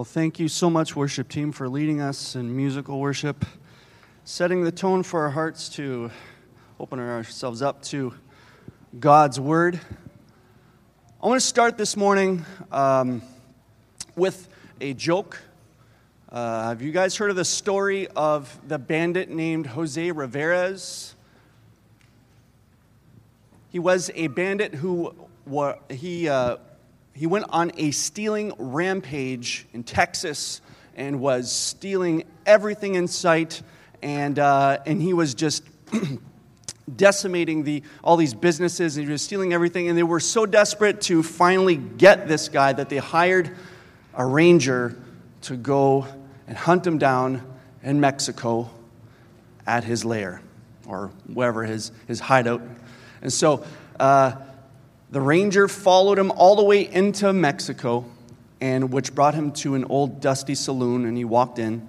[0.00, 3.44] Well, thank you so much, worship team, for leading us in musical worship,
[4.24, 6.10] setting the tone for our hearts to
[6.78, 8.14] open ourselves up to
[8.98, 9.78] God's Word.
[11.22, 13.20] I want to start this morning um,
[14.16, 14.48] with
[14.80, 15.38] a joke.
[16.32, 21.12] Uh, have you guys heard of the story of the bandit named Jose Riveras?
[23.68, 25.14] He was a bandit who
[25.90, 26.26] he.
[26.26, 26.56] Uh,
[27.20, 30.62] he went on a stealing rampage in Texas
[30.96, 33.60] and was stealing everything in sight,
[34.00, 35.62] and, uh, and he was just
[36.96, 39.90] decimating the, all these businesses, and he was stealing everything.
[39.90, 43.54] And they were so desperate to finally get this guy that they hired
[44.14, 44.98] a ranger
[45.42, 46.06] to go
[46.48, 47.42] and hunt him down
[47.82, 48.70] in Mexico
[49.66, 50.40] at his lair
[50.86, 52.62] or wherever his, his hideout.
[53.20, 53.62] And so,
[53.98, 54.36] uh,
[55.10, 58.04] the ranger followed him all the way into Mexico,
[58.60, 61.04] and which brought him to an old dusty saloon.
[61.04, 61.86] And he walked in.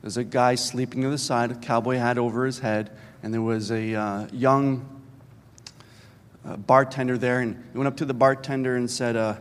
[0.00, 2.90] There's a guy sleeping to the side, a cowboy hat over his head,
[3.22, 5.02] and there was a uh, young
[6.44, 7.40] uh, bartender there.
[7.40, 9.36] And he went up to the bartender and said, uh,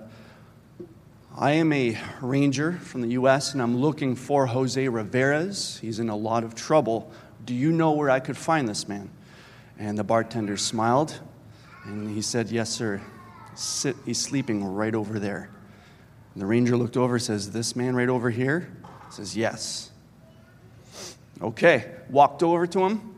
[1.35, 5.79] I am a ranger from the U.S., and I'm looking for Jose Riveras.
[5.79, 7.11] He's in a lot of trouble.
[7.43, 9.09] Do you know where I could find this man?
[9.79, 11.19] And the bartender smiled,
[11.83, 13.01] and he said, Yes, sir
[13.55, 15.49] sit, he's sleeping right over there.
[16.33, 18.71] And the ranger looked over, says, This man right over here?
[19.09, 19.91] Says, Yes.
[21.41, 23.15] Okay, walked over to him,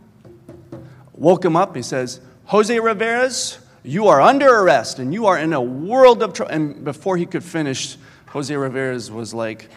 [1.14, 1.75] woke him up.
[1.75, 6.33] He says, Jose Riveras, you are under arrest and you are in a world of
[6.33, 6.52] trouble.
[6.52, 9.70] And before he could finish, Jose Riveras was like,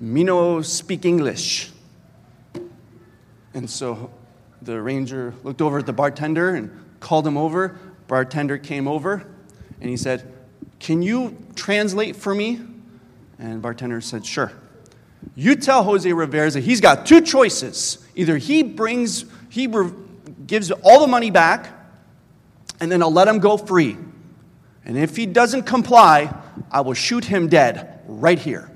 [0.00, 1.70] Me no speak English.
[3.54, 4.10] And so
[4.60, 7.78] the ranger looked over at the bartender and called him over.
[8.06, 9.33] Bartender came over
[9.84, 10.26] and he said,
[10.80, 12.58] Can you translate for me?
[13.38, 14.50] And bartender said, Sure.
[15.36, 17.98] You tell Jose Rivera he's got two choices.
[18.14, 19.70] Either he brings, he
[20.46, 21.68] gives all the money back,
[22.80, 23.98] and then I'll let him go free.
[24.86, 26.34] And if he doesn't comply,
[26.70, 28.70] I will shoot him dead right here.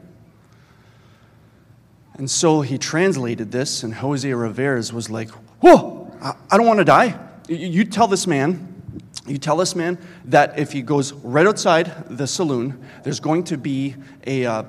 [2.19, 5.31] And so he translated this, and Jose Rivera was like,
[5.63, 7.19] Whoa, I don't want to die.
[7.49, 8.68] You tell this man
[9.29, 13.59] you tell this man that if he goes right outside the saloon, there's going to
[13.59, 13.97] be
[14.27, 14.65] a, uh,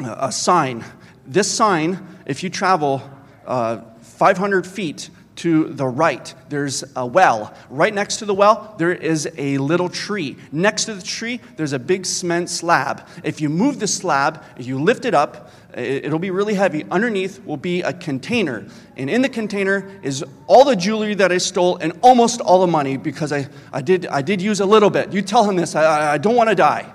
[0.00, 0.84] a sign.
[1.26, 3.02] This sign, if you travel
[3.46, 7.54] uh, 500 feet to the right, there's a well.
[7.70, 10.36] Right next to the well, there is a little tree.
[10.52, 13.08] Next to the tree, there's a big cement slab.
[13.24, 16.84] If you move the slab, if you lift it up, It'll be really heavy.
[16.90, 18.66] Underneath will be a container.
[18.96, 22.66] And in the container is all the jewelry that I stole and almost all the
[22.66, 25.12] money because I, I, did, I did use a little bit.
[25.12, 26.92] You tell him this, I, I don't want to die.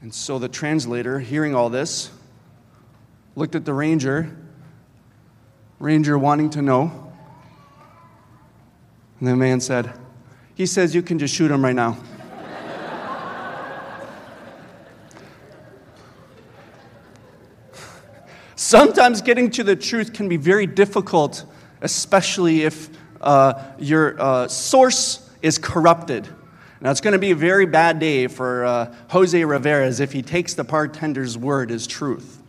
[0.00, 2.10] And so the translator, hearing all this,
[3.36, 4.34] looked at the ranger,
[5.78, 7.12] ranger wanting to know.
[9.18, 9.92] And the man said,
[10.54, 11.98] He says you can just shoot him right now.
[18.68, 21.46] Sometimes getting to the truth can be very difficult,
[21.80, 26.28] especially if uh, your uh, source is corrupted.
[26.82, 30.20] Now, it's going to be a very bad day for uh, Jose Riveras if he
[30.20, 32.42] takes the bartender's word as truth.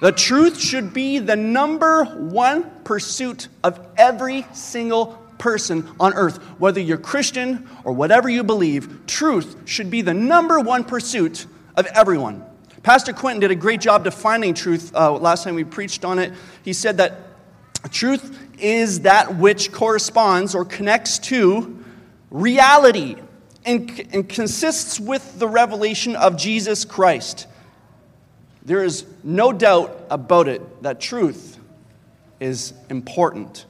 [0.00, 6.38] The truth should be the number one pursuit of every single person on earth.
[6.58, 11.46] Whether you're Christian or whatever you believe, truth should be the number one pursuit
[11.76, 12.44] of everyone.
[12.84, 16.34] Pastor Quentin did a great job defining truth uh, last time we preached on it.
[16.62, 17.18] He said that
[17.90, 21.82] truth is that which corresponds or connects to
[22.30, 23.16] reality
[23.64, 27.46] and, and consists with the revelation of Jesus Christ.
[28.66, 31.58] There is no doubt about it that truth
[32.38, 33.64] is important.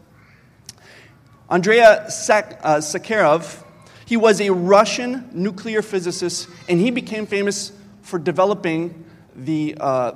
[1.49, 3.63] Andrei Sak- uh, Sakharov,
[4.07, 7.71] he was a Russian nuclear physicist, and he became famous
[8.03, 9.05] for developing
[9.37, 10.13] the uh,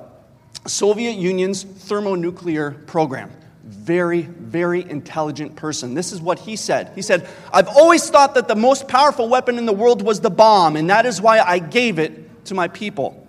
[0.65, 3.31] Soviet Union's thermonuclear program.
[3.63, 5.93] Very, very intelligent person.
[5.93, 6.91] This is what he said.
[6.95, 10.29] He said, I've always thought that the most powerful weapon in the world was the
[10.29, 13.27] bomb, and that is why I gave it to my people.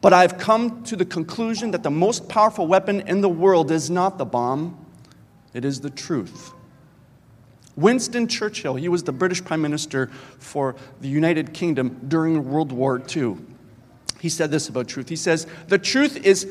[0.00, 3.90] But I've come to the conclusion that the most powerful weapon in the world is
[3.90, 4.84] not the bomb,
[5.52, 6.52] it is the truth.
[7.76, 13.00] Winston Churchill, he was the British Prime Minister for the United Kingdom during World War
[13.14, 13.36] II
[14.20, 15.08] he said this about truth.
[15.08, 16.46] He says, The truth is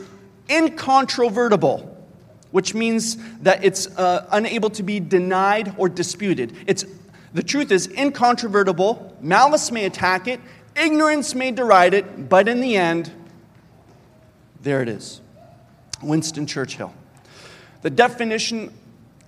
[0.49, 1.95] incontrovertible,
[2.51, 6.55] which means that it's uh, unable to be denied or disputed.
[6.65, 6.85] It's,
[7.33, 10.39] the truth is incontrovertible, malice may attack it,
[10.75, 13.11] Ignorance may deride it, but in the end,
[14.61, 15.21] there it is.
[16.01, 16.93] Winston Churchill.
[17.81, 18.73] The definition,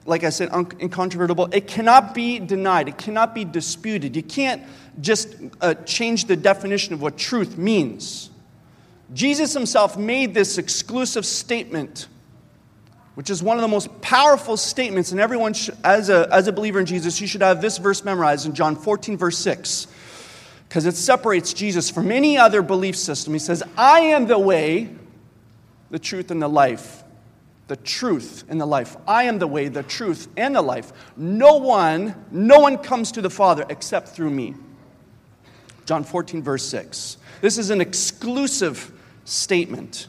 [0.06, 1.50] like I said, incontrovertible.
[1.52, 4.16] It cannot be denied, it cannot be disputed.
[4.16, 4.64] You can't
[5.00, 8.31] just uh, change the definition of what truth means.
[9.14, 12.08] Jesus himself made this exclusive statement,
[13.16, 16.54] which is one of the most powerful statements, and everyone, sh- as, a, as a
[16.54, 19.88] believer in Jesus, you should have this verse memorized in John 14, verse 6,
[20.68, 23.34] because it separates Jesus from any other belief system.
[23.34, 24.90] He says, I am the way,
[25.90, 27.04] the truth, and the life.
[27.68, 28.98] The truth and the life.
[29.08, 30.92] I am the way, the truth, and the life.
[31.16, 34.56] No one, no one comes to the Father except through me.
[35.86, 37.18] John 14, verse 6.
[37.40, 38.92] This is an exclusive
[39.26, 40.08] statement.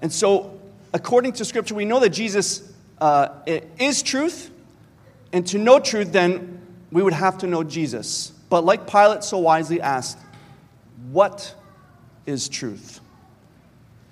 [0.00, 0.58] And so,
[0.92, 3.28] according to Scripture, we know that Jesus uh,
[3.78, 4.50] is truth,
[5.32, 6.60] and to know truth, then
[6.90, 8.30] we would have to know Jesus.
[8.50, 10.18] But like Pilate so wisely asked,
[11.10, 11.54] What
[12.26, 13.00] is truth?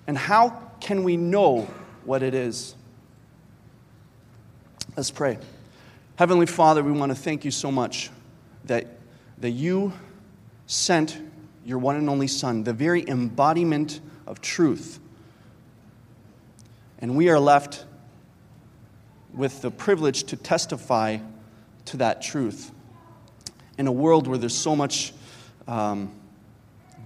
[0.06, 1.68] And how can we know
[2.04, 2.74] what it is?
[4.96, 5.38] Let's pray.
[6.16, 8.10] Heavenly Father, we want to thank you so much
[8.64, 8.86] that,
[9.38, 9.92] that you
[10.66, 11.20] sent
[11.64, 14.98] your one and only Son, the very embodiment of truth.
[16.98, 17.84] And we are left
[19.34, 21.18] with the privilege to testify
[21.86, 22.72] to that truth.
[23.78, 25.12] In a world where there's so much
[25.66, 26.12] um,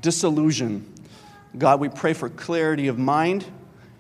[0.00, 0.92] disillusion,
[1.56, 3.44] God, we pray for clarity of mind.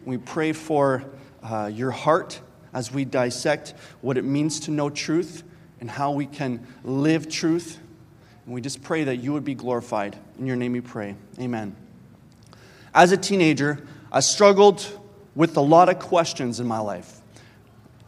[0.04, 1.04] We pray for
[1.42, 2.40] uh, your heart
[2.72, 5.44] as we dissect what it means to know truth
[5.80, 7.78] and how we can live truth
[8.44, 10.16] and we just pray that you would be glorified.
[10.38, 11.16] In your name we pray.
[11.40, 11.74] Amen.
[12.94, 14.86] As a teenager, I struggled
[15.34, 17.20] with a lot of questions in my life.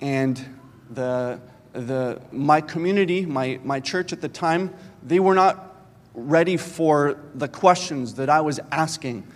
[0.00, 0.44] And
[0.90, 1.40] the,
[1.72, 5.74] the, my community, my, my church at the time, they were not
[6.14, 9.26] ready for the questions that I was asking.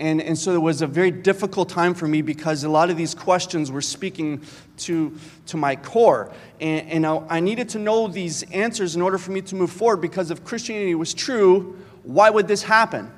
[0.00, 2.96] And, and so it was a very difficult time for me because a lot of
[2.96, 4.40] these questions were speaking
[4.78, 5.14] to,
[5.48, 6.32] to my core.
[6.58, 9.70] And, and I, I needed to know these answers in order for me to move
[9.70, 13.12] forward because if Christianity was true, why would this happen?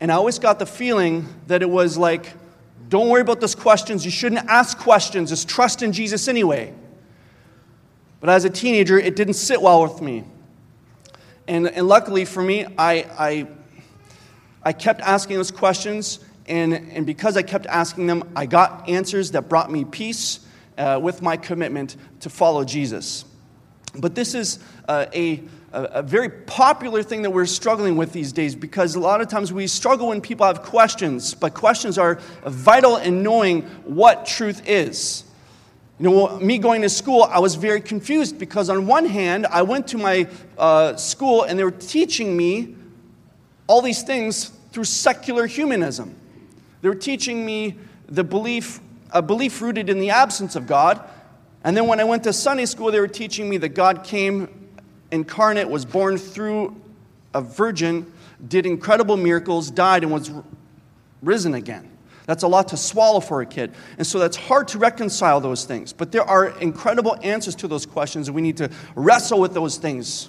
[0.00, 2.32] And I always got the feeling that it was like,
[2.88, 4.02] don't worry about those questions.
[4.02, 5.28] You shouldn't ask questions.
[5.28, 6.72] Just trust in Jesus anyway.
[8.20, 10.24] But as a teenager, it didn't sit well with me.
[11.46, 13.48] And, and luckily for me, I, I
[14.62, 19.30] I kept asking those questions, and, and because I kept asking them, I got answers
[19.32, 20.40] that brought me peace
[20.76, 23.24] uh, with my commitment to follow Jesus.
[23.96, 24.58] But this is
[24.88, 25.42] uh, a,
[25.72, 29.52] a very popular thing that we're struggling with these days because a lot of times
[29.52, 35.24] we struggle when people have questions, but questions are vital in knowing what truth is.
[35.98, 39.62] You know, me going to school, I was very confused because, on one hand, I
[39.62, 42.74] went to my uh, school and they were teaching me
[43.70, 46.16] all these things through secular humanism.
[46.82, 47.76] They were teaching me
[48.08, 48.80] the belief,
[49.12, 51.00] a belief rooted in the absence of God.
[51.62, 54.48] And then when I went to Sunday school, they were teaching me that God came
[55.12, 56.82] incarnate, was born through
[57.32, 58.12] a virgin,
[58.48, 60.32] did incredible miracles, died, and was
[61.22, 61.88] risen again.
[62.26, 63.72] That's a lot to swallow for a kid.
[63.98, 65.92] And so that's hard to reconcile those things.
[65.92, 69.76] But there are incredible answers to those questions, and we need to wrestle with those
[69.76, 70.28] things.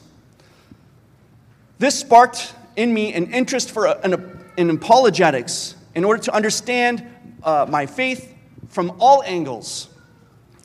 [1.80, 7.06] This sparked in me an interest for an, in apologetics in order to understand
[7.44, 8.34] uh, my faith
[8.70, 9.90] from all angles.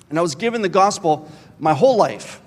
[0.09, 2.41] And I was given the gospel my whole life,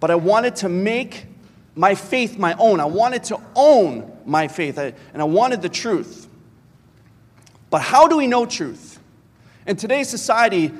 [0.00, 1.26] but I wanted to make
[1.74, 2.80] my faith my own.
[2.80, 6.28] I wanted to own my faith, and I wanted the truth.
[7.70, 9.00] But how do we know truth?
[9.66, 10.72] In today's society,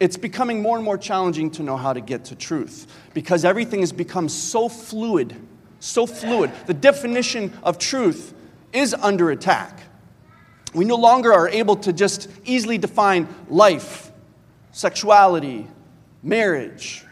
[0.00, 3.80] it's becoming more and more challenging to know how to get to truth because everything
[3.80, 5.36] has become so fluid
[5.80, 6.50] so fluid.
[6.66, 8.34] The definition of truth
[8.72, 9.80] is under attack.
[10.74, 14.10] We no longer are able to just easily define life,
[14.72, 15.66] sexuality,
[16.22, 17.04] marriage,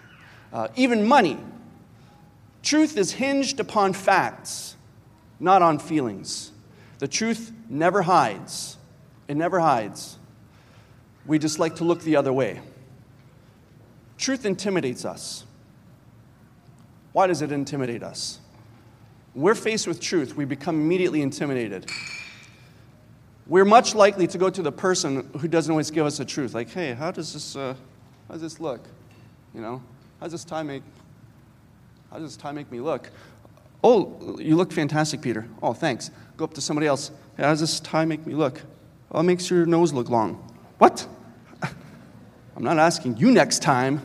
[0.53, 1.39] uh, even money.
[2.63, 4.77] Truth is hinged upon facts,
[5.41, 6.53] not on feelings.
[6.99, 8.77] The truth never hides.
[9.29, 10.19] It never hides.
[11.27, 12.61] We just like to look the other way.
[14.19, 15.45] Truth intimidates us.
[17.13, 18.41] Why does it intimidate us?
[19.37, 21.91] We're faced with truth, we become immediately intimidated.
[23.47, 26.55] We're much likely to go to the person who doesn't always give us the truth.
[26.55, 27.75] Like, hey, how does this, uh,
[28.27, 28.81] how does this look?
[29.55, 29.83] You know,
[30.19, 30.83] how does this tie make,
[32.11, 33.11] how does this tie make me look?
[33.85, 35.47] Oh, you look fantastic, Peter.
[35.63, 36.11] Oh, thanks.
[36.39, 37.11] Go up to somebody else.
[37.37, 38.63] Hey, how does this tie make me look?
[39.13, 40.43] Oh, it makes your nose look long.
[40.79, 41.07] What?
[41.63, 44.01] I'm not asking you next time.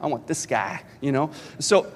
[0.00, 1.32] I want this guy, you know?
[1.58, 1.92] So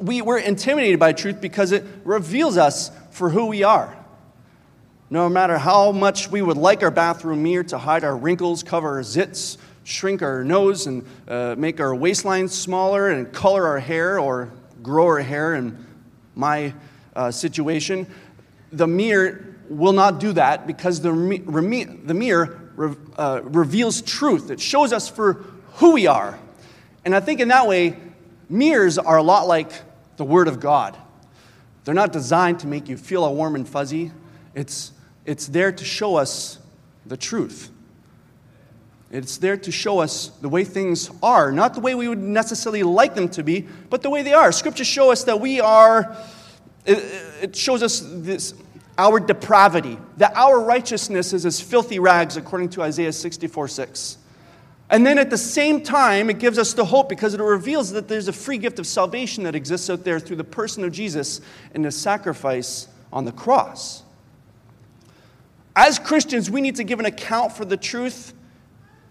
[0.00, 3.96] we, we're intimidated by truth because it reveals us for who we are.
[5.08, 8.96] No matter how much we would like our bathroom mirror to hide our wrinkles, cover
[8.96, 14.20] our zits, shrink our nose, and uh, make our waistline smaller, and color our hair
[14.20, 15.84] or grow our hair in
[16.34, 16.72] my
[17.14, 18.06] uh, situation,
[18.72, 24.50] the mirror will not do that because the, the mirror re, uh, reveals truth.
[24.50, 26.38] It shows us for who we are.
[27.04, 27.96] And I think in that way,
[28.50, 29.72] mirrors are a lot like
[30.16, 30.96] the Word of God.
[31.84, 34.12] They're not designed to make you feel all warm and fuzzy,
[34.54, 34.92] it's,
[35.24, 36.58] it's there to show us
[37.06, 37.70] the truth.
[39.10, 42.84] It's there to show us the way things are, not the way we would necessarily
[42.84, 44.52] like them to be, but the way they are.
[44.52, 46.16] Scriptures show us that we are,
[46.86, 48.54] it shows us this,
[48.96, 54.18] our depravity, that our righteousness is as filthy rags, according to Isaiah 64 6.
[54.90, 58.08] And then at the same time, it gives us the hope because it reveals that
[58.08, 61.40] there's a free gift of salvation that exists out there through the person of Jesus
[61.72, 64.02] and the sacrifice on the cross.
[65.76, 68.34] As Christians, we need to give an account for the truth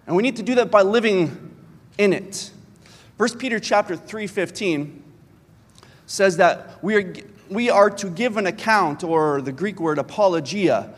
[0.10, 1.56] and we need to do that by living
[2.00, 2.50] in it.
[3.18, 5.04] 1 Peter chapter 3:15
[6.08, 7.14] says that we are,
[7.48, 10.92] we are to give an account, or the Greek word apologia.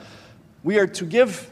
[0.63, 1.51] We are to give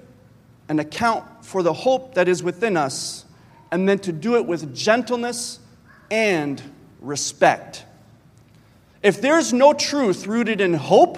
[0.70, 3.26] an account for the hope that is within us,
[3.72, 5.58] and then to do it with gentleness
[6.12, 6.62] and
[7.02, 7.86] respect.
[9.02, 11.18] If there's no truth rooted in hope,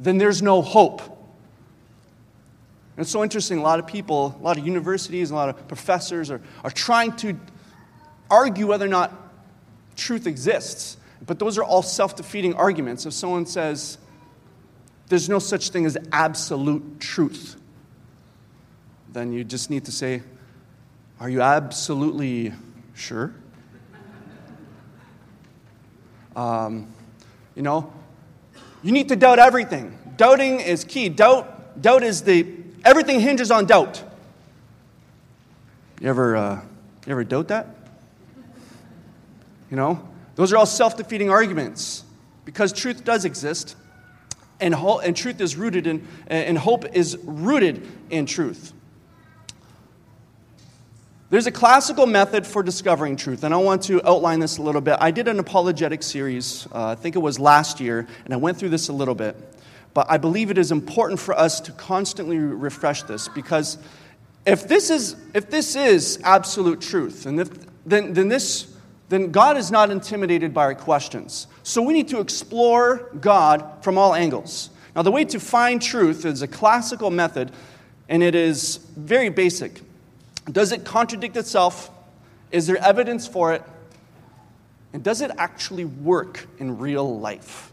[0.00, 1.00] then there's no hope.
[1.00, 3.58] And it's so interesting.
[3.58, 7.12] A lot of people, a lot of universities, a lot of professors are, are trying
[7.18, 7.38] to
[8.28, 9.12] argue whether or not
[9.94, 10.96] truth exists.
[11.24, 13.06] But those are all self defeating arguments.
[13.06, 13.96] If someone says,
[15.06, 17.61] there's no such thing as absolute truth,
[19.12, 20.22] then you just need to say,
[21.20, 22.52] Are you absolutely
[22.94, 23.34] sure?
[26.34, 26.88] Um,
[27.54, 27.92] you know,
[28.82, 29.98] you need to doubt everything.
[30.16, 31.10] Doubting is key.
[31.10, 34.02] Doubt, doubt is the Everything hinges on doubt.
[36.00, 36.60] You ever, uh,
[37.06, 37.68] you ever doubt that?
[39.70, 42.04] You know, those are all self defeating arguments
[42.44, 43.76] because truth does exist,
[44.60, 48.72] and, ho- and truth is rooted in, and hope is rooted in truth.
[51.32, 54.82] There's a classical method for discovering truth, and I want to outline this a little
[54.82, 54.98] bit.
[55.00, 58.58] I did an apologetic series, uh, I think it was last year, and I went
[58.58, 59.34] through this a little bit.
[59.94, 63.78] But I believe it is important for us to constantly refresh this because
[64.44, 67.48] if this is, if this is absolute truth, and if,
[67.86, 68.70] then, then, this,
[69.08, 71.46] then God is not intimidated by our questions.
[71.62, 74.68] So we need to explore God from all angles.
[74.94, 77.52] Now, the way to find truth is a classical method,
[78.10, 79.80] and it is very basic.
[80.50, 81.90] Does it contradict itself?
[82.50, 83.62] Is there evidence for it?
[84.92, 87.72] And does it actually work in real life?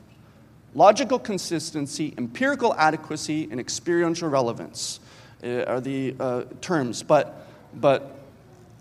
[0.75, 4.99] Logical consistency, empirical adequacy, and experiential relevance
[5.43, 7.03] uh, are the uh, terms.
[7.03, 8.15] But, but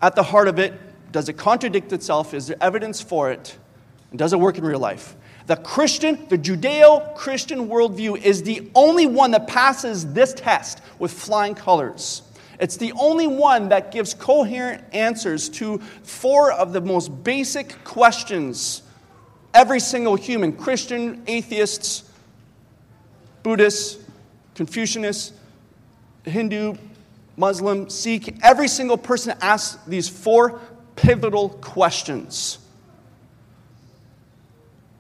[0.03, 0.75] at the heart of it,
[1.11, 2.35] does it contradict itself?
[2.35, 3.57] Is there evidence for it?
[4.11, 5.17] And does it work in real life?
[5.47, 11.11] The Christian, the Judeo Christian worldview is the only one that passes this test with
[11.11, 12.21] flying colors.
[12.59, 18.83] It's the only one that gives coherent answers to four of the most basic questions
[19.55, 22.05] Every single human, Christian, atheists,
[23.43, 23.99] Buddhists,
[24.55, 25.33] Confucianists,
[26.25, 26.75] Hindu,
[27.37, 30.61] Muslim, Sikh, every single person asks these four
[30.97, 32.59] pivotal questions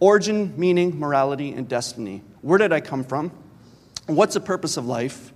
[0.00, 2.22] origin, meaning, morality, and destiny.
[2.40, 3.32] Where did I come from?
[4.06, 5.32] What's the purpose of life?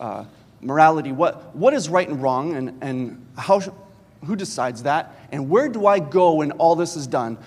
[0.00, 0.24] Uh,
[0.66, 3.60] morality, what, what is right and wrong, and, and how,
[4.24, 5.14] who decides that?
[5.30, 7.38] And where do I go when all this is done?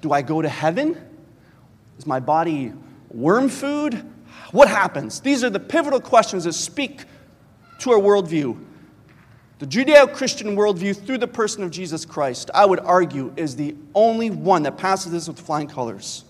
[0.00, 0.96] Do I go to heaven?
[1.98, 2.72] Is my body
[3.10, 4.04] worm food?
[4.50, 5.20] What happens?
[5.20, 7.04] These are the pivotal questions that speak
[7.80, 8.64] to our worldview.
[9.58, 13.74] The Judeo Christian worldview, through the person of Jesus Christ, I would argue, is the
[13.94, 16.24] only one that passes this with flying colors.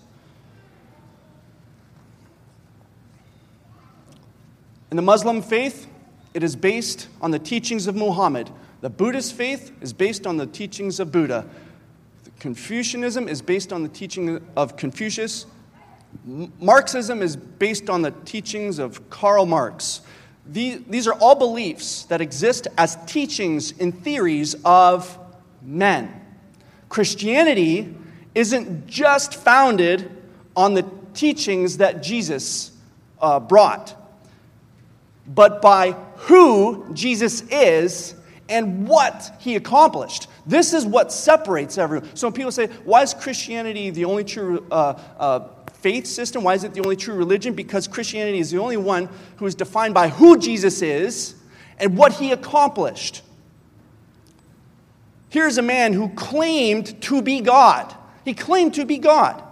[4.89, 5.87] In the Muslim faith,
[6.33, 8.49] it is based on the teachings of Muhammad.
[8.81, 11.45] The Buddhist faith is based on the teachings of Buddha.
[12.39, 15.45] Confucianism is based on the teaching of Confucius.
[16.59, 20.01] Marxism is based on the teachings of Karl Marx.
[20.47, 25.19] These are all beliefs that exist as teachings and theories of
[25.61, 26.19] men.
[26.87, 27.93] Christianity
[28.33, 30.09] isn't just founded
[30.55, 32.71] on the teachings that Jesus
[33.21, 33.95] uh, brought,
[35.27, 38.15] but by who Jesus is
[38.49, 40.27] and what he accomplished.
[40.45, 42.15] This is what separates everyone.
[42.15, 46.43] So people say, why is Christianity the only true uh, uh, faith system?
[46.43, 47.53] Why is it the only true religion?
[47.53, 49.07] Because Christianity is the only one
[49.37, 51.35] who is defined by who Jesus is
[51.77, 53.21] and what he accomplished.
[55.29, 57.95] Here's a man who claimed to be God.
[58.25, 59.43] He claimed to be God.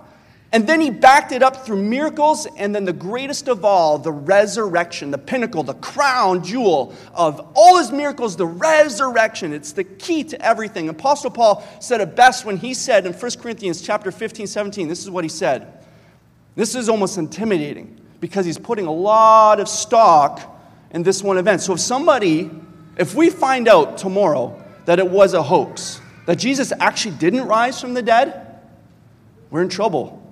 [0.53, 4.13] And then he backed it up through miracles, and then the greatest of all, the
[4.13, 9.51] resurrection, the pinnacle, the crown jewel of all his miracles, the resurrection.
[9.51, 10.87] It's the key to everything.
[10.87, 15.03] Apostle Paul said it best when he said in 1 Corinthians chapter 15, 17, this
[15.03, 15.85] is what he said.
[16.55, 20.57] This is almost intimidating because he's putting a lot of stock
[20.91, 21.61] in this one event.
[21.61, 22.49] So if somebody,
[22.97, 27.81] if we find out tomorrow that it was a hoax, that Jesus actually didn't rise
[27.81, 28.61] from the dead,
[29.51, 30.23] we're in trouble.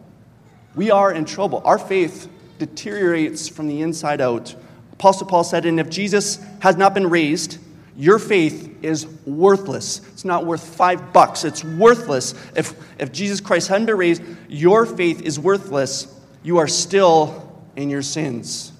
[0.75, 1.61] We are in trouble.
[1.65, 2.29] Our faith
[2.59, 4.55] deteriorates from the inside out.
[4.93, 7.59] Apostle Paul said, and if Jesus has not been raised,
[7.97, 10.01] your faith is worthless.
[10.13, 11.45] It's not worth five bucks.
[11.45, 12.33] It's worthless.
[12.55, 16.13] If, if Jesus Christ hadn't been raised, your faith is worthless.
[16.43, 18.71] You are still in your sins.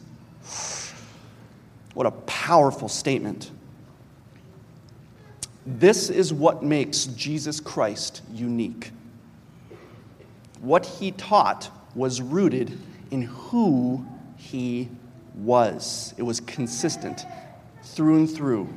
[1.94, 3.52] What a powerful statement.
[5.66, 8.92] This is what makes Jesus Christ unique.
[10.60, 12.78] What he taught was rooted
[13.10, 14.06] in who
[14.38, 14.90] he
[15.34, 17.26] was, it was consistent
[17.84, 18.70] through and through.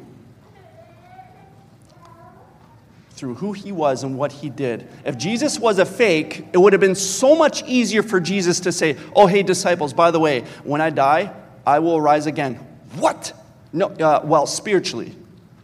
[3.11, 4.89] Through who he was and what he did.
[5.05, 8.71] If Jesus was a fake, it would have been so much easier for Jesus to
[8.71, 11.35] say, Oh, hey, disciples, by the way, when I die,
[11.67, 12.55] I will rise again.
[12.97, 13.33] What?
[13.73, 15.15] No, uh, well, spiritually.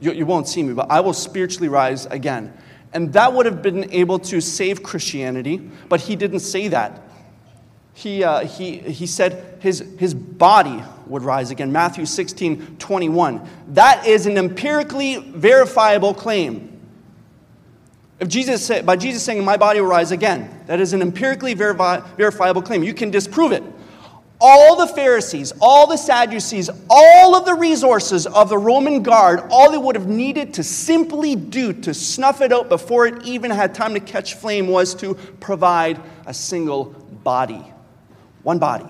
[0.01, 2.53] You, you won't see me, but I will spiritually rise again.
[2.93, 5.59] And that would have been able to save Christianity,
[5.89, 7.04] but he didn't say that.
[7.95, 11.71] He, uh, he, he said his, his body would rise again.
[11.73, 13.49] Matthew 16, 21.
[13.69, 16.71] That is an empirically verifiable claim.
[18.21, 22.05] If Jesus by Jesus saying, My body will rise again, that is an empirically verifi-
[22.17, 22.83] verifiable claim.
[22.83, 23.63] You can disprove it.
[24.41, 29.71] All the Pharisees, all the Sadducees, all of the resources of the Roman guard, all
[29.71, 33.75] they would have needed to simply do to snuff it out before it even had
[33.75, 36.87] time to catch flame was to provide a single
[37.23, 37.74] body.
[38.45, 38.87] One body.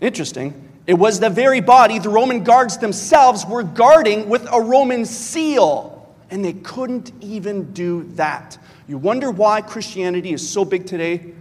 [0.00, 0.68] Interesting.
[0.86, 6.14] It was the very body the Roman guards themselves were guarding with a Roman seal,
[6.30, 8.58] and they couldn't even do that.
[8.88, 11.34] You wonder why Christianity is so big today?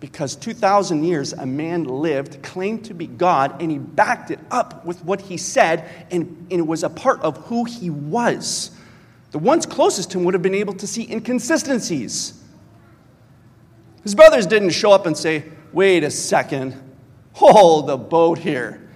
[0.00, 4.84] Because 2,000 years a man lived, claimed to be God, and he backed it up
[4.84, 8.72] with what he said, and, and it was a part of who he was.
[9.30, 12.39] The ones closest to him would have been able to see inconsistencies.
[14.02, 16.74] His brothers didn't show up and say, Wait a second,
[17.32, 18.88] hold the boat here.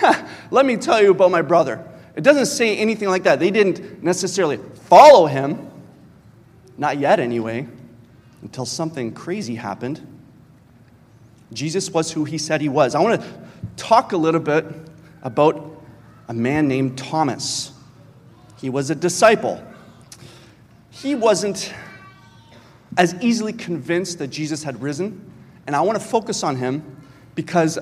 [0.50, 1.84] Let me tell you about my brother.
[2.16, 3.38] It doesn't say anything like that.
[3.38, 5.70] They didn't necessarily follow him,
[6.78, 7.68] not yet anyway,
[8.42, 10.04] until something crazy happened.
[11.52, 12.94] Jesus was who he said he was.
[12.94, 13.28] I want to
[13.76, 14.66] talk a little bit
[15.22, 15.80] about
[16.28, 17.72] a man named Thomas.
[18.58, 19.62] He was a disciple.
[20.90, 21.72] He wasn't
[22.96, 25.32] as easily convinced that Jesus had risen.
[25.66, 26.96] And I want to focus on him
[27.34, 27.78] because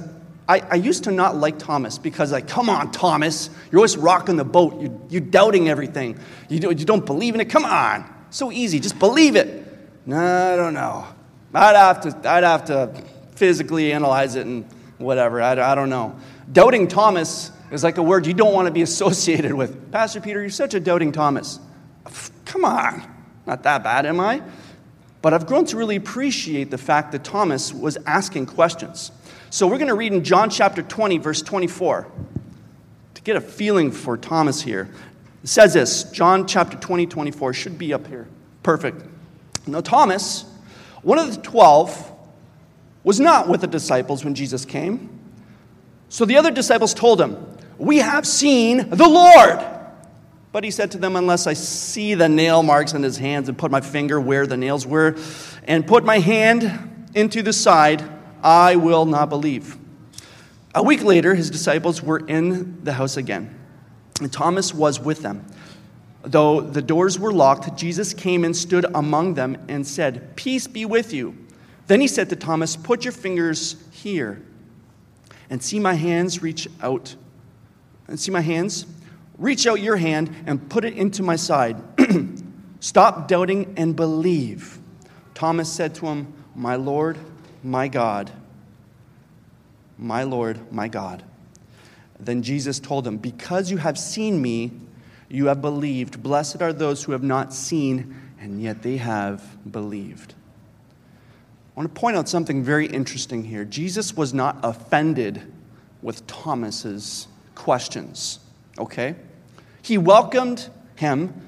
[0.49, 4.37] I, I, used to not like Thomas because, like, come on, Thomas, you're always rocking
[4.37, 4.81] the boat.
[4.81, 6.19] You, you're doubting everything.
[6.49, 7.47] You, do, you don't believe in it.
[7.47, 8.13] Come on.
[8.31, 8.81] So easy.
[8.81, 9.67] Just believe it.
[10.07, 11.07] No, I don't know.
[11.55, 13.05] I'd have to, I'd have to
[13.37, 14.65] physically analyze it and
[14.99, 15.41] whatever.
[15.41, 16.17] I, I don't know.
[16.53, 19.93] Doubting Thomas is like a word you don't want to be associated with.
[19.93, 21.59] Pastor Peter, you're such a doubting Thomas.
[22.45, 23.03] Come on.
[23.47, 24.43] Not that bad, am I?
[25.25, 29.11] But I've grown to really appreciate the fact that Thomas was asking questions.
[29.49, 32.07] So we're going to read in John chapter 20, verse 24,
[33.15, 34.91] to get a feeling for Thomas here.
[35.43, 38.29] It says this John chapter 20, 24 should be up here.
[38.63, 39.03] Perfect.
[39.67, 40.45] Now, Thomas,
[41.01, 42.13] one of the twelve,
[43.03, 45.09] was not with the disciples when Jesus came.
[46.11, 47.35] So the other disciples told him,
[47.79, 49.74] We have seen the Lord.
[50.55, 53.59] But he said to them, Unless I see the nail marks in his hands and
[53.59, 55.17] put my finger where the nails were
[55.65, 58.09] and put my hand into the side,
[58.41, 59.77] I will not believe.
[60.73, 63.53] A week later, his disciples were in the house again,
[64.21, 65.45] and Thomas was with them.
[66.23, 70.85] Though the doors were locked, Jesus came and stood among them and said, Peace be
[70.85, 71.37] with you.
[71.89, 74.41] Then he said to Thomas, Put your fingers here
[75.51, 77.17] and see my hands reach out.
[78.07, 78.87] And see my hands?
[79.39, 81.77] Reach out your hand and put it into my side.
[82.81, 84.79] Stop doubting and believe.
[85.35, 87.19] Thomas said to him, My Lord,
[87.63, 88.31] my God.
[89.99, 91.25] My Lord, my God.
[92.21, 94.73] Then Jesus told him, Because you have seen me,
[95.29, 96.23] you have believed.
[96.23, 100.35] Blessed are those who have not seen, and yet they have believed.
[101.75, 103.65] I want to point out something very interesting here.
[103.65, 105.43] Jesus was not offended
[106.03, 108.39] with Thomas's questions,
[108.79, 109.17] okay?
[109.83, 111.43] He welcomed him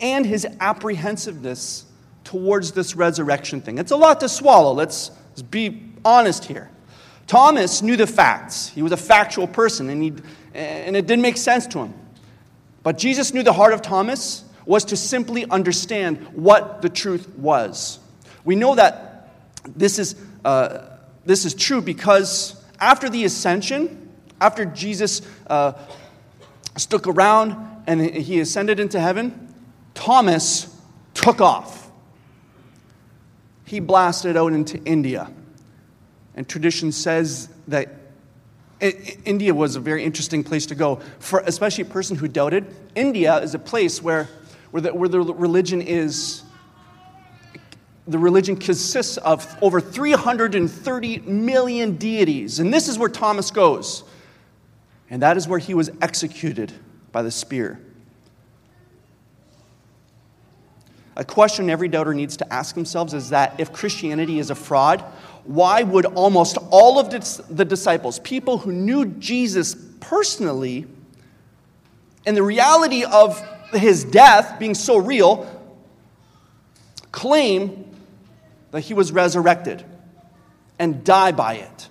[0.00, 1.84] and his apprehensiveness
[2.24, 3.78] towards this resurrection thing.
[3.78, 4.72] It's a lot to swallow.
[4.72, 6.70] Let's, let's be honest here.
[7.26, 8.68] Thomas knew the facts.
[8.68, 10.12] He was a factual person, and, he,
[10.54, 11.94] and it didn't make sense to him.
[12.82, 17.98] But Jesus knew the heart of Thomas was to simply understand what the truth was.
[18.44, 19.28] We know that
[19.64, 20.86] this is, uh,
[21.24, 24.08] this is true because after the ascension,
[24.40, 25.72] after Jesus uh,
[26.76, 29.54] stuck around and he ascended into heaven,
[29.94, 30.74] Thomas
[31.14, 31.90] took off.
[33.64, 35.30] He blasted out into India.
[36.34, 37.88] And tradition says that
[38.80, 42.66] India was a very interesting place to go, for especially a person who doubted.
[42.94, 44.28] India is a place where,
[44.70, 46.42] where, the, where the religion is,
[48.06, 52.60] the religion consists of over 330 million deities.
[52.60, 54.04] And this is where Thomas goes.
[55.10, 56.72] And that is where he was executed
[57.12, 57.80] by the spear.
[61.16, 65.00] A question every doubter needs to ask themselves is that if Christianity is a fraud,
[65.44, 67.10] why would almost all of
[67.48, 70.86] the disciples, people who knew Jesus personally,
[72.26, 73.40] and the reality of
[73.72, 75.50] his death being so real,
[77.12, 77.96] claim
[78.72, 79.84] that he was resurrected
[80.78, 81.88] and die by it?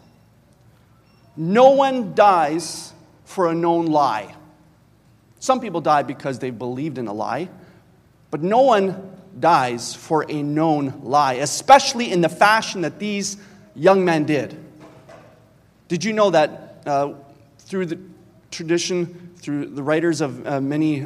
[1.36, 2.94] No one dies
[3.36, 4.34] for a known lie.
[5.42, 7.50] Some people die because they believed in a lie,
[8.32, 13.36] but no one dies for a known lie, especially in the fashion that these
[13.76, 14.58] young men did.
[15.90, 17.16] Did you know that uh,
[17.60, 18.00] through the
[18.52, 21.06] tradition, through the writers of uh, many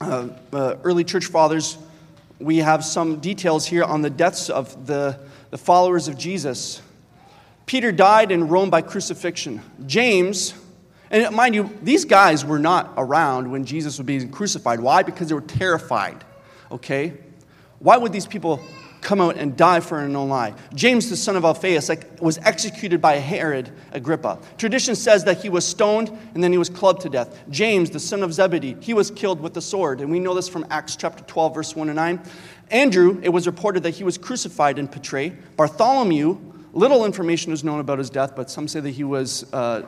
[0.00, 1.78] uh, uh early church fathers,
[2.38, 5.18] we have some details here on the deaths of the,
[5.50, 6.80] the followers of Jesus.
[7.66, 9.60] Peter died in Rome by crucifixion.
[9.86, 10.54] James,
[11.10, 14.80] and mind you, these guys were not around when Jesus was being crucified.
[14.80, 15.02] Why?
[15.02, 16.24] Because they were terrified.
[16.70, 17.14] Okay?
[17.80, 18.60] Why would these people
[19.00, 20.54] come out and die for an unknown lie?
[20.74, 24.38] James, the son of Alphaeus, like, was executed by Herod Agrippa.
[24.56, 27.36] Tradition says that he was stoned and then he was clubbed to death.
[27.50, 30.00] James, the son of Zebedee, he was killed with the sword.
[30.00, 32.20] And we know this from Acts chapter 12, verse 1 and 9.
[32.70, 35.34] Andrew, it was reported that he was crucified in Petrae.
[35.56, 36.38] Bartholomew,
[36.72, 39.82] little information is known about his death, but some say that he was uh,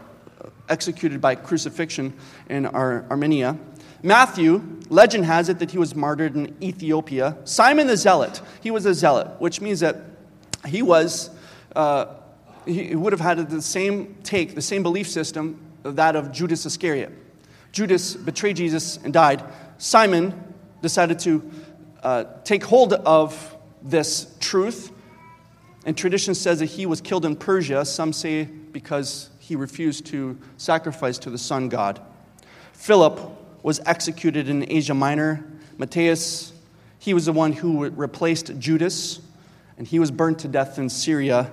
[0.68, 2.12] executed by crucifixion
[2.48, 3.58] in Ar- Armenia.
[4.02, 7.36] Matthew, legend has it that he was martyred in Ethiopia.
[7.44, 9.96] Simon the Zealot, he was a zealot, which means that
[10.66, 11.30] he was,
[11.76, 12.06] uh,
[12.66, 16.66] he would have had the same take, the same belief system of that of Judas
[16.66, 17.12] Iscariot.
[17.70, 19.42] Judas betrayed Jesus and died.
[19.78, 21.50] Simon decided to
[22.02, 24.90] uh, take hold of this truth,
[25.86, 27.84] and tradition says that he was killed in Persia.
[27.84, 32.00] Some say because he refused to sacrifice to the sun god.
[32.72, 33.20] Philip
[33.62, 35.44] was executed in Asia Minor.
[35.76, 36.54] Matthias,
[36.98, 39.20] he was the one who replaced Judas,
[39.76, 41.50] and he was burnt to death in Syria.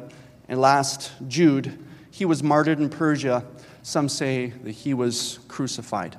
[0.47, 1.77] And last, Jude,
[2.09, 3.43] he was martyred in Persia.
[3.83, 6.15] Some say that he was crucified.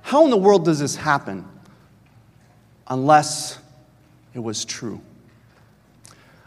[0.00, 1.46] How in the world does this happen
[2.88, 3.60] unless
[4.34, 5.00] it was true?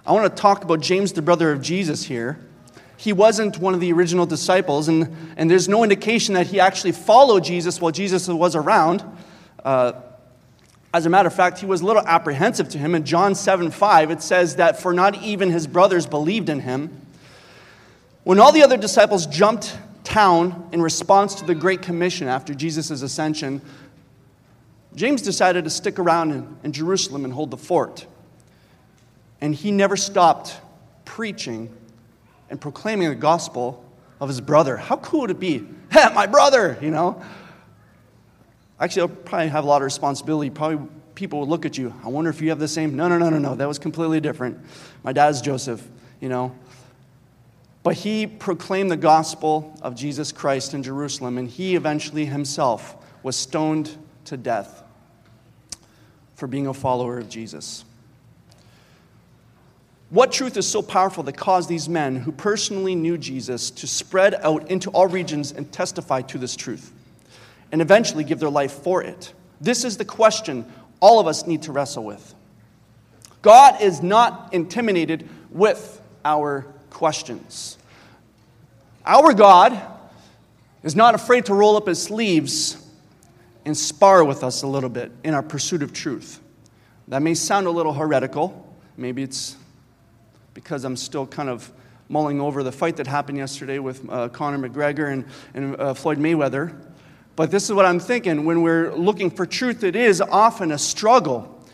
[0.06, 2.46] I want to talk about James, the brother of Jesus, here
[3.02, 6.92] he wasn't one of the original disciples, and, and there's no indication that he actually
[6.92, 9.04] followed Jesus while Jesus was around.
[9.66, 9.94] Uh,
[10.94, 12.94] as a matter of fact, he was a little apprehensive to him.
[12.94, 16.96] In John 7 5, it says that for not even his brothers believed in him.
[18.24, 23.02] When all the other disciples jumped town in response to the Great Commission after Jesus'
[23.02, 23.64] ascension,
[24.94, 28.06] James decided to stick around in, in Jerusalem and hold the fort.
[29.42, 30.56] And he never stopped
[31.04, 31.76] preaching
[32.52, 33.84] and proclaiming the gospel
[34.20, 34.78] of his brother.
[34.78, 35.68] How cool would it be?
[35.92, 37.22] Hey, my brother, you know?
[38.80, 40.50] Actually, I'll probably have a lot of responsibility.
[40.50, 41.94] Probably people would look at you.
[42.02, 42.96] I wonder if you have the same.
[42.96, 43.56] No, no, no, no, no.
[43.56, 44.58] That was completely different.
[45.04, 45.86] My dad's Joseph,
[46.22, 46.56] you know?
[47.84, 53.36] But he proclaimed the gospel of Jesus Christ in Jerusalem, and he eventually himself was
[53.36, 54.82] stoned to death
[56.36, 57.84] for being a follower of Jesus.
[60.12, 64.36] What truth is so powerful that caused these men who personally knew Jesus to spread
[64.36, 66.92] out into all regions and testify to this truth
[67.72, 69.34] and eventually give their life for it?
[69.62, 70.66] This is the question
[71.00, 72.36] all of us need to wrestle with.
[73.42, 77.78] God is not intimidated with our questions.
[79.06, 79.82] Our God
[80.84, 82.86] is not afraid to roll up his sleeves
[83.64, 86.42] and spar with us a little bit in our pursuit of truth.
[87.08, 88.76] That may sound a little heretical.
[88.98, 89.56] Maybe it's
[90.54, 91.72] because I'm still kind of
[92.10, 96.18] mulling over the fight that happened yesterday with uh, Conor McGregor and, and uh, Floyd
[96.18, 96.76] Mayweather.
[97.36, 98.46] But this is what I'm thinking.
[98.46, 101.66] When we're looking for truth, it is often a struggle.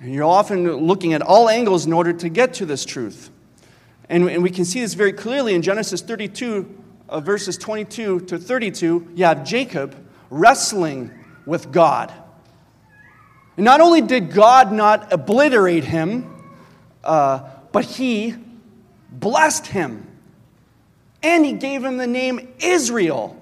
[0.00, 3.30] And you're often looking at all angles in order to get to this truth.
[4.08, 8.38] And, and we can see this very clearly in Genesis 32, uh, verses 22 to
[8.38, 9.12] 32.
[9.14, 9.94] You have Jacob
[10.30, 11.10] wrestling
[11.44, 12.12] with God.
[13.56, 16.34] And not only did God not obliterate him,
[17.04, 18.34] uh, but he
[19.10, 20.06] blessed him.
[21.22, 23.36] And he gave him the name Israel.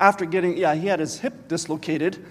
[0.00, 2.24] After getting, yeah, he had his hip dislocated,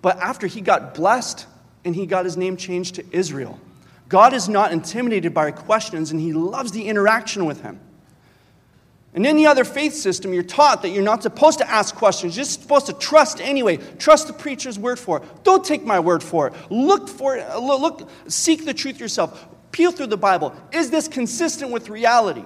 [0.00, 1.46] but after he got blessed
[1.84, 3.58] and he got his name changed to Israel.
[4.08, 7.80] God is not intimidated by questions and he loves the interaction with him.
[9.14, 12.34] In any other faith system, you're taught that you're not supposed to ask questions.
[12.34, 13.76] You're just supposed to trust anyway.
[13.98, 15.44] Trust the preacher's word for it.
[15.44, 16.54] Don't take my word for it.
[16.70, 17.46] Look for it.
[17.58, 19.46] Look, seek the truth yourself.
[19.70, 20.54] Peel through the Bible.
[20.72, 22.44] Is this consistent with reality?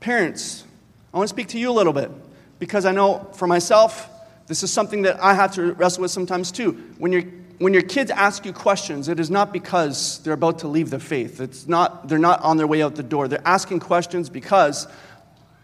[0.00, 0.64] Parents,
[1.12, 2.10] I want to speak to you a little bit
[2.58, 4.08] because I know for myself,
[4.46, 6.72] this is something that I have to wrestle with sometimes too.
[6.98, 7.24] When you're
[7.62, 10.98] when your kids ask you questions, it is not because they're about to leave the
[10.98, 11.40] faith.
[11.40, 13.28] It's not, they're not on their way out the door.
[13.28, 14.88] They're asking questions because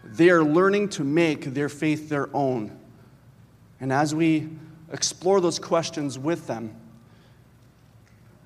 [0.05, 2.79] they are learning to make their faith their own.
[3.81, 4.49] And as we
[4.93, 6.75] explore those questions with them,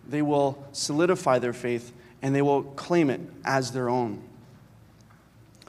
[0.08, 4.22] they will solidify their faith and they will claim it as their own.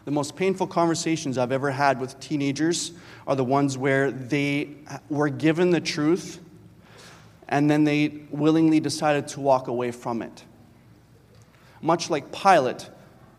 [0.06, 2.94] The most painful conversations I've ever had with teenagers
[3.28, 4.70] are the ones where they
[5.10, 6.40] were given the truth
[7.54, 10.44] and then they willingly decided to walk away from it.
[11.84, 12.90] Much like Pilate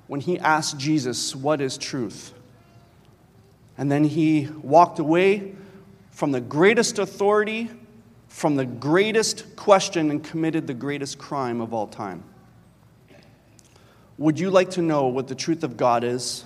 [0.07, 2.33] when he asked Jesus, What is truth?
[3.77, 5.57] And then he walked away
[6.13, 7.69] from the greatest authority,
[8.29, 12.23] from the greatest question, and committed the greatest crime of all time.
[14.17, 16.45] Would you like to know what the truth of God is?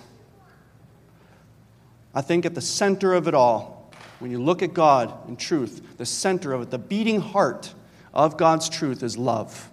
[2.14, 3.77] I think at the center of it all
[4.18, 7.72] when you look at God and truth, the center of it, the beating heart
[8.12, 9.70] of God's truth is love.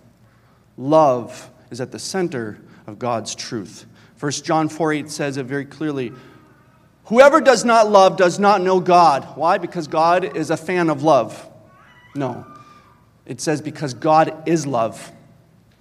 [0.77, 3.85] Love is at the center of God's truth.
[4.19, 6.11] 1 John 4 8 says it very clearly.
[7.05, 9.23] Whoever does not love does not know God.
[9.35, 9.57] Why?
[9.57, 11.49] Because God is a fan of love.
[12.15, 12.45] No.
[13.25, 15.11] It says because God is love.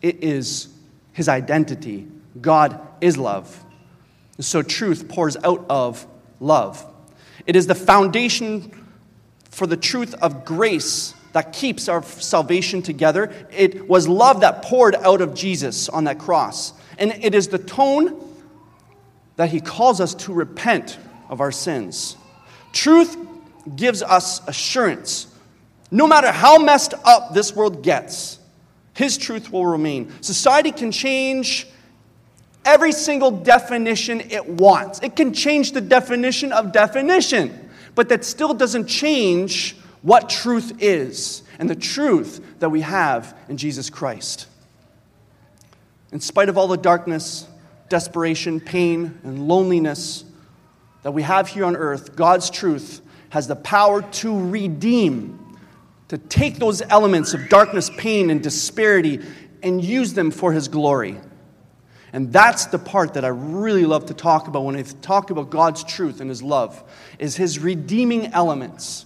[0.03, 0.69] It is
[1.13, 2.07] his identity.
[2.41, 3.65] God is love.
[4.41, 6.07] So truth pours out of
[6.41, 6.85] love.
[7.47, 8.71] It is the foundation
[9.51, 13.33] for the truth of grace that keeps our salvation together.
[13.51, 16.73] It was love that poured out of Jesus on that cross.
[16.99, 18.21] And it is the tone
[19.37, 22.17] that he calls us to repent of our sins.
[22.73, 23.17] Truth
[23.77, 25.27] gives us assurance.
[25.91, 28.39] No matter how messed up this world gets,
[28.95, 30.13] his truth will remain.
[30.21, 31.67] Society can change
[32.65, 35.01] every single definition it wants.
[35.03, 41.43] It can change the definition of definition, but that still doesn't change what truth is
[41.59, 44.47] and the truth that we have in Jesus Christ.
[46.13, 47.47] In spite of all the darkness,
[47.89, 50.25] desperation, pain, and loneliness
[51.03, 53.01] that we have here on earth, God's truth
[53.31, 55.59] has the power to redeem,
[56.09, 59.21] to take those elements of darkness, pain, and disparity
[59.63, 61.19] and use them for His glory.
[62.15, 65.51] And that's the part that I really love to talk about when I talk about
[65.51, 66.81] God's truth and his love
[67.19, 69.05] is his redeeming elements.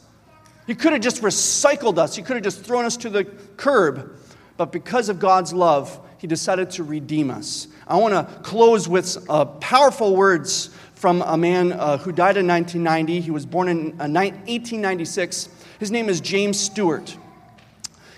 [0.66, 2.14] He could have just recycled us.
[2.14, 4.14] He could have just thrown us to the curb.
[4.58, 7.68] But because of God's love, he decided to redeem us.
[7.86, 12.46] I want to close with uh, powerful words from a man uh, who died in
[12.46, 13.22] 1990.
[13.22, 15.48] He was born in uh, 1896.
[15.80, 17.16] His name is James Stewart.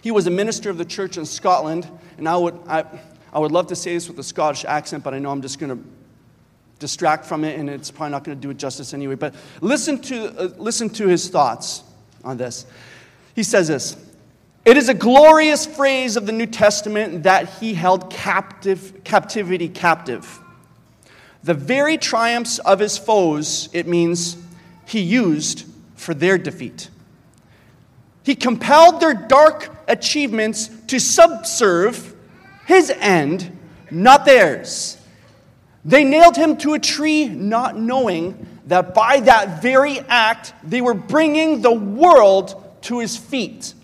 [0.02, 1.86] He was a minister of the church in Scotland,
[2.18, 2.84] and I would, I,
[3.32, 5.58] I would love to say this with a Scottish accent, but I know I'm just
[5.58, 5.84] going to
[6.80, 9.14] distract from it, and it's probably not going to do it justice anyway.
[9.14, 11.84] But listen to, uh, listen to his thoughts
[12.24, 12.66] on this.
[13.36, 13.96] He says this
[14.64, 20.40] It is a glorious phrase of the New Testament that he held captive, captivity captive.
[21.42, 24.36] The very triumphs of his foes, it means,
[24.86, 25.64] he used
[25.94, 26.90] for their defeat.
[28.22, 32.09] He compelled their dark achievements to subserve
[32.70, 33.58] his end,
[33.90, 34.96] not theirs.
[35.84, 40.94] They nailed him to a tree, not knowing that by that very act, they were
[40.94, 43.74] bringing the world to his feet.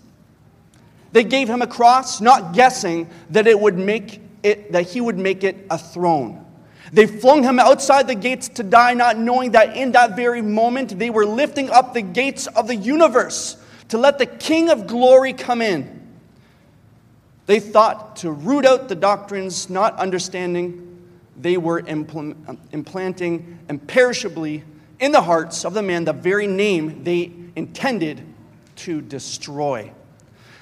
[1.11, 5.17] They gave him a cross, not guessing that it would make it, that he would
[5.17, 6.45] make it a throne.
[6.93, 10.97] They flung him outside the gates to die, not knowing that in that very moment
[10.97, 13.57] they were lifting up the gates of the universe
[13.89, 15.96] to let the King of glory come in.
[17.47, 20.83] They thought to root out the doctrines, not understanding
[21.39, 24.63] they were implanting imperishably
[24.99, 28.23] in the hearts of the man the very name they intended
[28.77, 29.91] to destroy.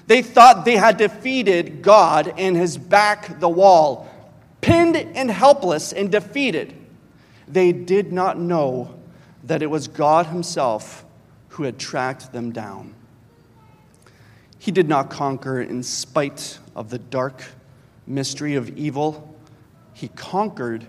[0.08, 4.08] They thought they had defeated God and his back the wall,
[4.62, 6.74] pinned and helpless and defeated.
[7.48, 9.00] They did not know
[9.44, 11.06] that it was God himself
[11.50, 12.95] who had tracked them down.
[14.66, 17.44] He did not conquer in spite of the dark
[18.08, 19.38] mystery of evil,
[19.94, 20.88] he conquered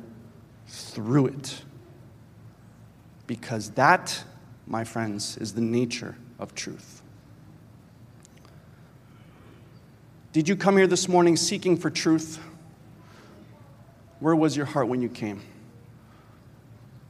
[0.67, 1.63] through it.
[3.27, 4.25] Because that,
[4.67, 7.03] my friends, is the nature of truth.
[10.33, 12.39] Did you come here this morning seeking for truth?
[14.21, 15.43] Where was your heart when you came?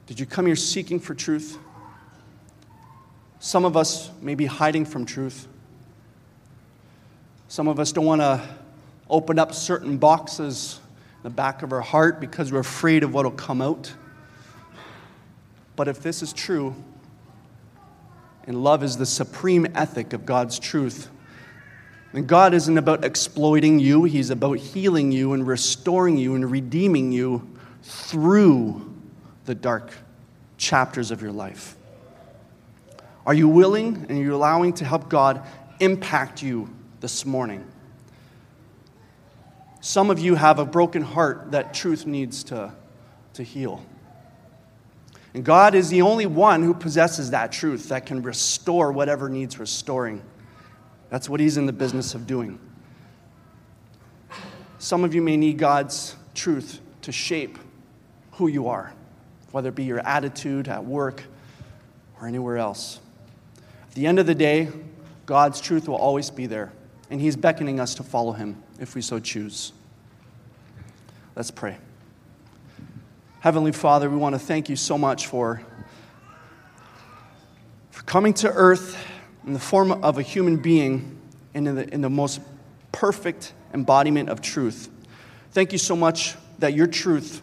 [0.08, 1.58] Did you come here seeking for truth?
[3.38, 5.46] Some of us may be hiding from truth.
[7.48, 8.42] Some of us don't want to
[9.08, 10.80] open up certain boxes
[11.18, 13.94] in the back of our heart because we're afraid of what will come out.
[15.76, 16.74] But if this is true,
[18.46, 21.08] and love is the supreme ethic of God's truth,
[22.12, 27.12] then God isn't about exploiting you, He's about healing you and restoring you and redeeming
[27.12, 27.48] you
[27.82, 28.92] through
[29.44, 29.92] the dark
[30.56, 31.76] chapters of your life.
[33.24, 35.42] Are you willing and are you allowing to help God
[35.78, 37.66] impact you this morning?
[39.80, 42.72] Some of you have a broken heart that truth needs to,
[43.34, 43.84] to heal.
[45.34, 49.58] And God is the only one who possesses that truth that can restore whatever needs
[49.58, 50.22] restoring.
[51.10, 52.58] That's what He's in the business of doing.
[54.78, 57.58] Some of you may need God's truth to shape
[58.32, 58.92] who you are,
[59.52, 61.22] whether it be your attitude at work
[62.20, 63.00] or anywhere else.
[63.88, 64.68] At the end of the day,
[65.26, 66.72] God's truth will always be there,
[67.10, 69.72] and He's beckoning us to follow Him if we so choose.
[71.34, 71.76] Let's pray.
[73.40, 75.62] Heavenly Father, we want to thank you so much for,
[77.90, 78.96] for coming to earth
[79.46, 81.18] in the form of a human being
[81.54, 82.40] in the, in the most
[82.92, 84.90] perfect embodiment of truth.
[85.52, 87.42] Thank you so much that your truth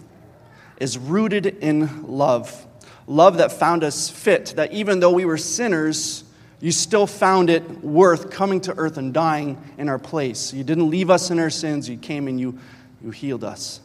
[0.78, 2.65] is rooted in love.
[3.08, 6.23] Love that found us fit, that even though we were sinners,
[6.63, 10.54] you still found it worth coming to earth and dying in our place.
[10.54, 12.58] You didn't leave us in our sins, you came and you,
[13.04, 13.82] you healed us.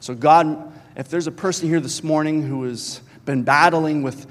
[0.00, 4.26] So, God, if there's a person here this morning who has been battling with,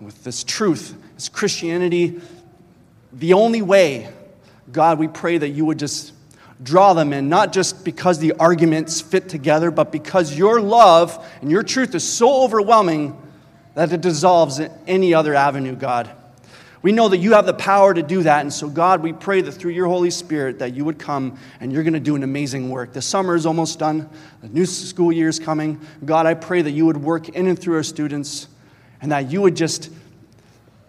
[0.00, 2.22] with this truth, this Christianity,
[3.12, 4.10] the only way,
[4.72, 6.14] God, we pray that you would just
[6.62, 11.50] draw them in, not just because the arguments fit together, but because your love and
[11.50, 13.14] your truth is so overwhelming
[13.74, 16.10] that it dissolves any other avenue, God.
[16.86, 18.42] We know that you have the power to do that.
[18.42, 21.72] And so, God, we pray that through your Holy Spirit that you would come and
[21.72, 22.92] you're going to do an amazing work.
[22.92, 24.08] The summer is almost done.
[24.40, 25.80] The new school year is coming.
[26.04, 28.46] God, I pray that you would work in and through our students
[29.02, 29.90] and that you would just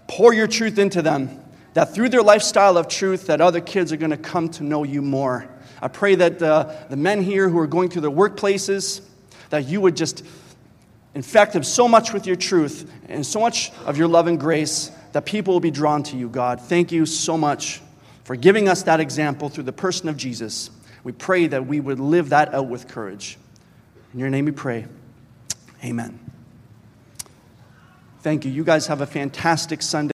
[0.07, 1.31] pour your truth into them.
[1.73, 4.83] That through their lifestyle of truth, that other kids are going to come to know
[4.83, 5.49] you more.
[5.81, 9.01] I pray that uh, the men here who are going through their workplaces,
[9.49, 10.23] that you would just
[11.15, 14.91] infect them so much with your truth and so much of your love and grace
[15.13, 16.61] that people will be drawn to you, God.
[16.61, 17.81] Thank you so much
[18.23, 20.69] for giving us that example through the person of Jesus.
[21.03, 23.37] We pray that we would live that out with courage.
[24.13, 24.85] In your name we pray.
[25.83, 26.19] Amen.
[28.21, 28.51] Thank you.
[28.51, 30.05] You guys have a fantastic Sunday.